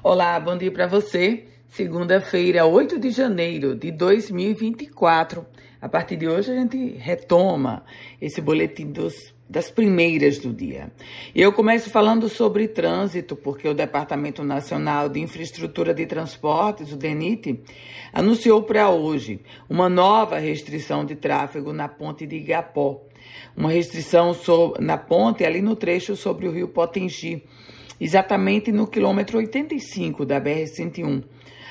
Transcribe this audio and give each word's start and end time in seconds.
Olá, 0.00 0.38
bom 0.38 0.56
dia 0.56 0.70
para 0.70 0.86
você. 0.86 1.48
Segunda-feira, 1.66 2.64
8 2.64 3.00
de 3.00 3.10
janeiro 3.10 3.74
de 3.74 3.90
2024. 3.90 5.44
A 5.80 5.88
partir 5.88 6.14
de 6.14 6.28
hoje 6.28 6.52
a 6.52 6.54
gente 6.54 6.92
retoma 6.96 7.84
esse 8.20 8.40
boletim 8.40 8.92
dos, 8.92 9.34
das 9.50 9.72
primeiras 9.72 10.38
do 10.38 10.52
dia. 10.52 10.92
Eu 11.34 11.52
começo 11.52 11.90
falando 11.90 12.28
sobre 12.28 12.68
trânsito, 12.68 13.34
porque 13.34 13.68
o 13.68 13.74
Departamento 13.74 14.44
Nacional 14.44 15.08
de 15.08 15.18
Infraestrutura 15.18 15.92
de 15.92 16.06
Transportes, 16.06 16.92
o 16.92 16.96
DENIT, 16.96 17.60
anunciou 18.12 18.62
para 18.62 18.88
hoje 18.90 19.40
uma 19.68 19.88
nova 19.88 20.38
restrição 20.38 21.04
de 21.04 21.16
tráfego 21.16 21.72
na 21.72 21.88
ponte 21.88 22.24
de 22.24 22.36
Igapó. 22.36 23.02
Uma 23.56 23.72
restrição 23.72 24.32
na 24.78 24.96
ponte 24.96 25.44
ali 25.44 25.60
no 25.60 25.74
trecho 25.74 26.14
sobre 26.14 26.46
o 26.46 26.52
rio 26.52 26.68
Potengi 26.68 27.42
exatamente 28.00 28.72
no 28.72 28.86
quilômetro 28.86 29.38
85 29.38 30.24
da 30.24 30.40
BR-101. 30.40 31.24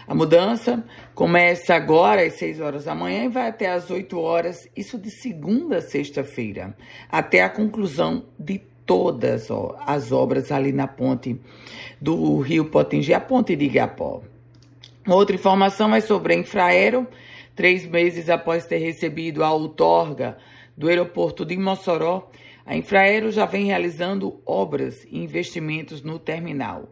A 0.07 0.15
mudança 0.15 0.85
começa 1.13 1.75
agora 1.75 2.25
às 2.25 2.33
6 2.35 2.61
horas 2.61 2.85
da 2.85 2.95
manhã 2.95 3.25
e 3.25 3.29
vai 3.29 3.49
até 3.49 3.69
às 3.69 3.89
8 3.89 4.17
horas, 4.19 4.69
isso 4.75 4.97
de 4.97 5.11
segunda 5.11 5.77
a 5.77 5.81
sexta-feira, 5.81 6.75
até 7.11 7.43
a 7.43 7.49
conclusão 7.49 8.23
de 8.39 8.61
todas 8.85 9.51
ó, 9.51 9.75
as 9.85 10.13
obras 10.13 10.49
ali 10.51 10.71
na 10.71 10.87
ponte 10.87 11.37
do 11.99 12.39
Rio 12.39 12.65
Potengi, 12.65 13.13
a 13.13 13.19
ponte 13.19 13.55
de 13.55 13.65
Igapó. 13.65 14.21
Outra 15.05 15.35
informação 15.35 15.93
é 15.93 16.01
sobre 16.01 16.33
a 16.33 16.37
Infraero. 16.37 17.07
Três 17.55 17.85
meses 17.85 18.29
após 18.29 18.65
ter 18.65 18.77
recebido 18.77 19.43
a 19.43 19.51
outorga 19.51 20.37
do 20.75 20.87
aeroporto 20.87 21.43
de 21.43 21.57
Mossoró, 21.57 22.29
a 22.67 22.75
Infraero 22.75 23.31
já 23.31 23.45
vem 23.45 23.67
realizando 23.67 24.41
obras 24.45 25.07
e 25.09 25.17
investimentos 25.17 26.03
no 26.03 26.19
terminal. 26.19 26.89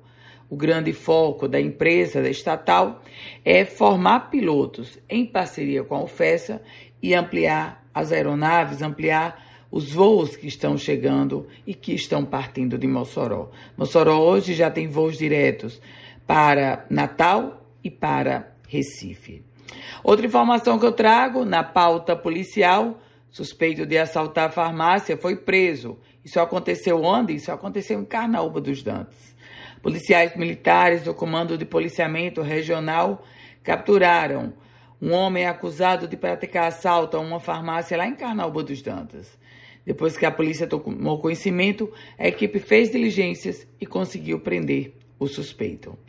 O 0.50 0.56
grande 0.56 0.94
foco 0.94 1.50
da 1.50 1.60
empresa 1.60 2.22
da 2.22 2.30
estatal 2.30 3.02
é 3.44 3.66
formar 3.66 4.30
pilotos 4.30 4.98
em 5.10 5.26
parceria 5.26 5.84
com 5.84 5.96
a 5.96 6.04
UFESA 6.04 6.62
e 7.04 7.14
ampliar 7.14 7.86
as 7.94 8.14
aeronaves, 8.14 8.82
ampliar 8.82 9.44
os 9.70 9.92
voos 9.92 10.38
que 10.38 10.48
estão 10.48 10.78
chegando 10.78 11.46
e 11.68 11.74
que 11.74 11.94
estão 11.94 12.24
partindo 12.24 12.78
de 12.78 12.88
Mossoró. 12.88 13.50
Mossoró 13.76 14.20
hoje 14.20 14.54
já 14.54 14.72
tem 14.72 14.88
voos 14.88 15.18
diretos 15.18 15.82
para 16.26 16.86
Natal 16.90 17.68
e 17.84 17.92
para 17.92 18.56
Recife. 18.70 19.44
Outra 20.02 20.26
informação 20.26 20.80
que 20.80 20.86
eu 20.86 20.94
trago 20.94 21.44
na 21.44 21.66
pauta 21.66 22.16
policial 22.16 23.02
suspeito 23.36 23.86
de 23.86 23.98
assaltar 23.98 24.48
a 24.48 24.50
farmácia, 24.50 25.18
foi 25.18 25.36
preso. 25.36 26.00
Isso 26.24 26.40
aconteceu 26.40 27.04
onde? 27.04 27.36
Isso 27.36 27.52
aconteceu 27.52 28.00
em 28.00 28.06
Carnaúba 28.06 28.62
dos 28.62 28.82
Dantas. 28.82 29.36
Policiais 29.82 30.38
militares 30.38 31.04
do 31.04 31.14
Comando 31.14 31.58
de 31.58 31.66
Policiamento 31.66 32.42
Regional 32.42 33.26
capturaram 33.62 34.54
um 35.02 35.12
homem 35.12 35.46
acusado 35.46 36.08
de 36.08 36.16
praticar 36.16 36.68
assalto 36.68 37.18
a 37.18 37.20
uma 37.20 37.42
farmácia 37.42 37.98
lá 37.98 38.08
em 38.08 38.16
Carnaúba 38.16 38.64
dos 38.64 38.82
Dantas. 38.82 39.38
Depois 39.86 40.16
que 40.16 40.26
a 40.26 40.32
polícia 40.32 40.66
tomou 40.66 41.20
conhecimento, 41.20 41.92
a 42.18 42.30
equipe 42.30 42.58
fez 42.58 42.90
diligências 42.90 43.68
e 43.82 43.86
conseguiu 43.86 44.40
prender 44.40 44.94
o 45.20 45.28
suspeito. 45.28 46.00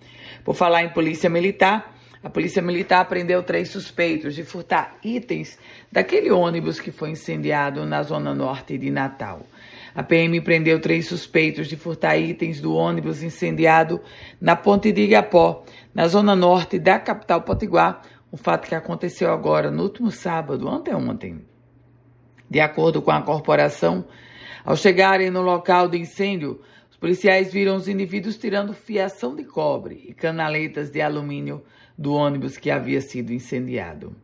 Por 0.44 0.54
falar 0.54 0.84
em 0.84 0.90
polícia 0.90 1.28
militar, 1.28 1.95
a 2.22 2.30
polícia 2.30 2.62
militar 2.62 3.06
prendeu 3.06 3.42
três 3.42 3.68
suspeitos 3.70 4.34
de 4.34 4.44
furtar 4.44 4.96
itens 5.04 5.58
daquele 5.90 6.30
ônibus 6.30 6.80
que 6.80 6.90
foi 6.90 7.10
incendiado 7.10 7.84
na 7.84 8.02
zona 8.02 8.34
norte 8.34 8.76
de 8.78 8.90
Natal. 8.90 9.42
A 9.94 10.02
PM 10.02 10.40
prendeu 10.40 10.80
três 10.80 11.06
suspeitos 11.06 11.68
de 11.68 11.76
furtar 11.76 12.18
itens 12.18 12.60
do 12.60 12.74
ônibus 12.74 13.22
incendiado 13.22 14.00
na 14.40 14.54
Ponte 14.54 14.92
de 14.92 15.02
Igapó, 15.02 15.64
na 15.94 16.06
zona 16.06 16.36
norte 16.36 16.78
da 16.78 16.98
capital 16.98 17.42
potiguar, 17.42 18.02
um 18.32 18.36
fato 18.36 18.68
que 18.68 18.74
aconteceu 18.74 19.32
agora 19.32 19.70
no 19.70 19.82
último 19.82 20.10
sábado, 20.10 20.68
anteontem. 20.68 21.40
De 22.48 22.60
acordo 22.60 23.00
com 23.00 23.10
a 23.10 23.22
corporação, 23.22 24.04
ao 24.64 24.76
chegarem 24.76 25.30
no 25.30 25.40
local 25.40 25.88
do 25.88 25.96
incêndio, 25.96 26.60
os 26.96 26.98
policiais 26.98 27.52
viram 27.52 27.76
os 27.76 27.88
indivíduos 27.88 28.38
tirando 28.38 28.72
fiação 28.72 29.36
de 29.36 29.44
cobre 29.44 30.02
e 30.08 30.14
canaletas 30.14 30.90
de 30.90 31.02
alumínio 31.02 31.62
do 31.96 32.14
ônibus 32.14 32.56
que 32.56 32.70
havia 32.70 33.02
sido 33.02 33.34
incendiado. 33.34 34.16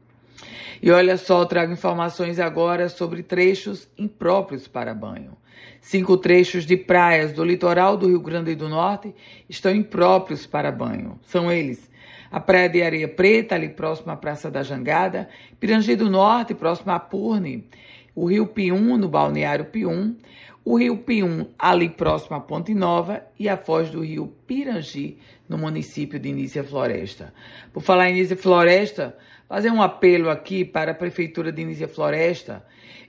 E 0.80 0.90
olha 0.90 1.18
só, 1.18 1.44
trago 1.44 1.70
informações 1.70 2.40
agora 2.40 2.88
sobre 2.88 3.22
trechos 3.22 3.86
impróprios 3.98 4.66
para 4.66 4.94
banho. 4.94 5.36
Cinco 5.82 6.16
trechos 6.16 6.64
de 6.64 6.78
praias 6.78 7.34
do 7.34 7.44
litoral 7.44 7.94
do 7.94 8.08
Rio 8.08 8.20
Grande 8.20 8.54
do 8.54 8.70
Norte 8.70 9.14
estão 9.50 9.70
impróprios 9.70 10.46
para 10.46 10.72
banho. 10.72 11.20
São 11.26 11.52
eles: 11.52 11.90
a 12.30 12.40
Praia 12.40 12.70
de 12.70 12.82
Areia 12.82 13.06
Preta, 13.06 13.54
ali 13.54 13.68
próximo 13.68 14.12
à 14.12 14.16
Praça 14.16 14.50
da 14.50 14.62
Jangada, 14.62 15.28
Pirangi 15.60 15.94
do 15.94 16.08
Norte, 16.08 16.54
próximo 16.54 16.90
a 16.90 16.98
Purne, 16.98 17.68
o 18.14 18.26
Rio 18.26 18.46
Pium, 18.46 18.96
no 18.96 19.08
balneário 19.08 19.66
Pium, 19.66 20.16
o 20.64 20.78
Rio 20.78 20.98
Pium, 20.98 21.46
ali 21.58 21.88
próximo 21.88 22.36
à 22.36 22.40
Ponte 22.40 22.72
Nova, 22.74 23.24
e 23.38 23.48
a 23.48 23.56
foz 23.56 23.90
do 23.90 24.04
Rio 24.04 24.28
Pirangi, 24.46 25.18
no 25.48 25.58
município 25.58 26.20
de 26.20 26.28
Inícia 26.28 26.62
Floresta. 26.62 27.34
Por 27.72 27.82
falar 27.82 28.08
em 28.08 28.16
Inícia 28.16 28.36
Floresta, 28.36 29.16
fazer 29.48 29.70
um 29.70 29.82
apelo 29.82 30.30
aqui 30.30 30.64
para 30.64 30.92
a 30.92 30.94
Prefeitura 30.94 31.50
de 31.50 31.62
Inícia 31.62 31.88
Floresta. 31.88 32.64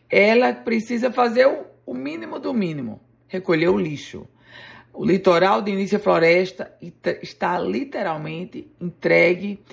Ela 0.09 0.51
precisa 0.53 1.11
fazer 1.11 1.47
o 1.85 1.93
mínimo 1.93 2.39
do 2.39 2.53
mínimo, 2.53 2.99
recolher 3.27 3.69
o 3.69 3.77
lixo. 3.77 4.27
O 4.91 5.05
litoral 5.05 5.61
de 5.61 5.71
Inícia 5.71 5.99
Floresta 5.99 6.75
está 7.21 7.59
literalmente 7.59 8.67
entregue, 8.79 9.63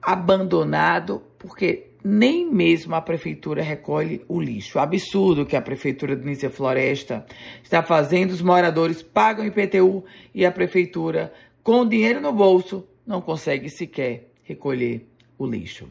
abandonado, 0.00 1.22
porque 1.38 1.89
nem 2.02 2.50
mesmo 2.50 2.94
a 2.94 3.00
prefeitura 3.00 3.62
recolhe 3.62 4.24
o 4.28 4.40
lixo. 4.40 4.78
Absurdo 4.78 5.46
que 5.46 5.56
a 5.56 5.62
prefeitura 5.62 6.16
de 6.16 6.22
Inícia 6.22 6.50
Floresta 6.50 7.24
está 7.62 7.82
fazendo. 7.82 8.30
Os 8.30 8.42
moradores 8.42 9.02
pagam 9.02 9.46
IPTU 9.46 10.04
e 10.34 10.44
a 10.44 10.52
prefeitura 10.52 11.32
com 11.62 11.86
dinheiro 11.86 12.20
no 12.20 12.32
bolso, 12.32 12.86
não 13.06 13.20
consegue 13.20 13.68
sequer 13.68 14.32
recolher 14.42 15.06
o 15.38 15.46
lixo. 15.46 15.88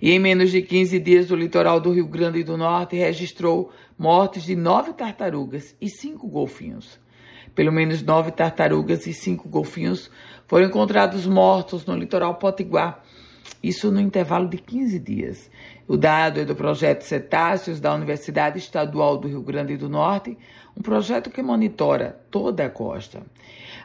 E 0.00 0.10
em 0.10 0.18
menos 0.18 0.50
de 0.50 0.62
15 0.62 0.98
dias, 0.98 1.30
o 1.30 1.36
litoral 1.36 1.80
do 1.80 1.92
Rio 1.92 2.06
Grande 2.06 2.42
do 2.42 2.56
Norte 2.56 2.96
registrou 2.96 3.70
mortes 3.98 4.44
de 4.44 4.56
nove 4.56 4.92
tartarugas 4.92 5.76
e 5.80 5.88
cinco 5.88 6.26
golfinhos. 6.28 7.00
Pelo 7.54 7.70
menos 7.70 8.02
nove 8.02 8.30
tartarugas 8.30 9.06
e 9.06 9.12
cinco 9.12 9.48
golfinhos 9.48 10.10
foram 10.46 10.66
encontrados 10.66 11.26
mortos 11.26 11.86
no 11.86 11.94
litoral 11.94 12.34
potiguar, 12.36 13.02
isso 13.62 13.90
no 13.90 14.00
intervalo 14.00 14.48
de 14.48 14.58
15 14.58 14.98
dias. 14.98 15.50
O 15.86 15.96
dado 15.96 16.40
é 16.40 16.44
do 16.44 16.54
projeto 16.54 17.02
Cetáceos 17.02 17.80
da 17.80 17.94
Universidade 17.94 18.58
Estadual 18.58 19.16
do 19.16 19.28
Rio 19.28 19.42
Grande 19.42 19.76
do 19.76 19.88
Norte, 19.88 20.36
um 20.76 20.82
projeto 20.82 21.30
que 21.30 21.42
monitora 21.42 22.20
toda 22.30 22.66
a 22.66 22.70
costa. 22.70 23.22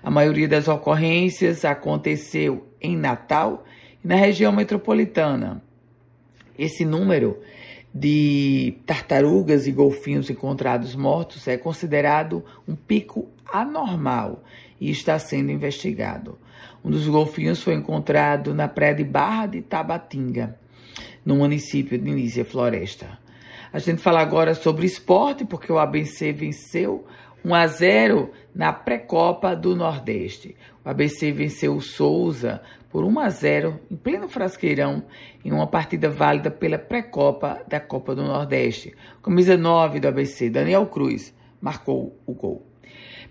A 0.01 0.09
maioria 0.09 0.47
das 0.47 0.67
ocorrências 0.67 1.66
aconteceu 1.66 2.67
em 2.81 2.96
Natal 2.96 3.66
e 4.03 4.07
na 4.07 4.16
região 4.16 4.51
metropolitana. 4.51 5.62
Esse 6.57 6.85
número 6.85 7.40
de 7.94 8.78
tartarugas 8.85 9.67
e 9.67 9.72
golfinhos 9.72 10.29
encontrados 10.29 10.96
mortos 10.96 11.47
é 11.47 11.57
considerado 11.57 12.44
um 12.67 12.75
pico 12.75 13.28
anormal 13.51 14.44
e 14.79 14.90
está 14.91 15.17
sendo 15.17 15.51
investigado. 15.51 16.38
Um 16.88 16.90
dos 16.90 17.06
golfinhos 17.06 17.62
foi 17.62 17.74
encontrado 17.74 18.53
na 18.53 18.66
praia 18.66 18.96
de 18.96 19.03
Barra 19.03 19.46
de 19.48 19.62
Tabatinga, 19.62 20.58
no 21.25 21.36
município 21.36 21.98
de 21.98 22.09
Inícia 22.09 22.46
Floresta. 22.46 23.20
A 23.74 23.78
gente 23.78 24.02
fala 24.02 24.22
agora 24.22 24.56
sobre 24.56 24.86
esporte, 24.86 25.44
porque 25.44 25.70
o 25.70 25.80
ABC 25.80 26.31
venceu 26.31 27.06
1 27.44 27.53
a 27.53 27.68
0 27.68 28.31
na 28.56 28.72
pré-copa 28.72 29.53
do 29.53 29.76
Nordeste. 29.76 30.56
O 30.86 30.90
ABC 30.90 31.30
venceu 31.34 31.76
o 31.76 31.81
Souza 31.81 32.61
por 32.90 33.03
1 33.03 33.20
a 33.20 33.29
0 33.32 33.82
em 33.91 33.97
pleno 33.97 34.29
Frasqueirão 34.29 35.03
em 35.44 35.52
uma 35.52 35.67
partida 35.67 36.09
válida 36.09 36.50
pela 36.50 36.79
pré-copa 36.79 37.66
da 37.67 37.82
Copa 37.82 38.16
do 38.16 38.23
Nordeste. 38.23 38.96
Camisa 39.22 39.58
9 39.58 40.00
do 40.00 40.08
ABC, 40.08 40.50
Daniel 40.50 40.85
Cruz, 40.85 41.35
marcou 41.59 42.17
o 42.26 42.34
gol. 42.34 42.66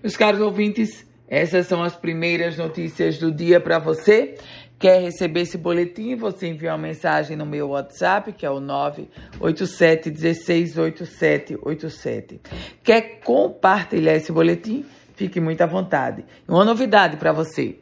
Meus 0.02 0.14
caros 0.14 0.42
ouvintes, 0.42 1.06
essas 1.28 1.66
são 1.66 1.82
as 1.82 1.96
primeiras 1.96 2.56
notícias 2.56 3.18
do 3.18 3.32
dia 3.32 3.60
para 3.60 3.78
você. 3.78 4.36
Quer 4.78 5.00
receber 5.00 5.40
esse 5.40 5.56
boletim? 5.56 6.14
Você 6.16 6.48
envia 6.48 6.72
uma 6.72 6.78
mensagem 6.78 7.34
no 7.36 7.46
meu 7.46 7.70
WhatsApp, 7.70 8.32
que 8.32 8.44
é 8.44 8.50
o 8.50 8.60
987 8.60 10.10
168787. 10.10 12.40
Quer 12.84 13.20
compartilhar 13.24 14.14
esse 14.14 14.30
boletim? 14.30 14.84
Fique 15.14 15.40
muito 15.40 15.62
à 15.62 15.66
vontade. 15.66 16.26
Uma 16.46 16.64
novidade 16.64 17.16
para 17.16 17.32
você. 17.32 17.80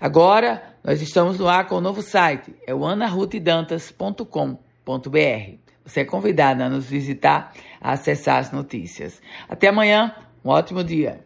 Agora, 0.00 0.62
nós 0.84 1.02
estamos 1.02 1.36
no 1.38 1.48
ar 1.48 1.66
com 1.66 1.74
o 1.74 1.80
novo 1.80 2.00
site, 2.00 2.54
é 2.64 2.72
o 2.72 2.86
anarutedantas.com.br. 2.86 5.58
Você 5.84 6.00
é 6.00 6.04
convidado 6.04 6.62
a 6.62 6.68
nos 6.68 6.86
visitar, 6.86 7.52
a 7.80 7.92
acessar 7.92 8.38
as 8.38 8.52
notícias. 8.52 9.20
Até 9.48 9.66
amanhã, 9.66 10.14
um 10.44 10.50
ótimo 10.50 10.84
dia. 10.84 11.25